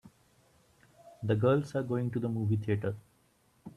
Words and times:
The 1.21 1.35
girls 1.35 1.75
are 1.75 1.83
going 1.83 2.09
to 2.09 2.19
the 2.19 2.27
movie 2.27 2.57
theater. 2.57 2.95